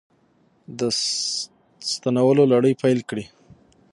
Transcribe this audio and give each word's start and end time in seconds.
د 0.79 0.81
ستنولو 1.91 2.43
لړۍ 2.53 2.73
پیل 2.81 2.99
کړې 3.09 3.25